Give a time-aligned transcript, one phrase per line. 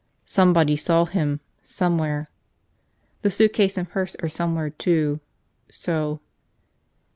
[0.25, 2.27] Somebody saw him, somewhere.
[3.21, 5.19] The suitcase and purse are somewhere, too.
[5.69, 6.21] So